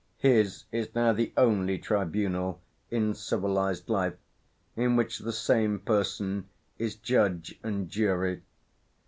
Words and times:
His 0.17 0.63
is 0.71 0.95
now 0.95 1.13
the 1.13 1.31
only 1.37 1.77
tribunal, 1.77 2.59
in 2.89 3.13
civilized 3.13 3.87
life, 3.87 4.15
in 4.75 4.95
which 4.95 5.19
the 5.19 5.31
same 5.31 5.77
person 5.77 6.49
is 6.79 6.95
judge 6.95 7.59
and 7.61 7.87
party. 7.87 8.41